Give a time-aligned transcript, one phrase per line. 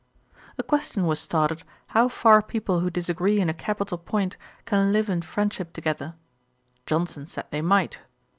[0.57, 4.35] A question was started, how far people who disagree in a capital point
[4.65, 6.15] can live in friendship together.
[6.87, 7.99] Johnson said they might.